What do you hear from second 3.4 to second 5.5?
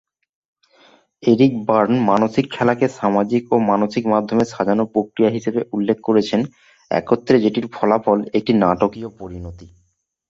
ও মানসিক মাধ্যমে সাজানো প্রক্রিয়া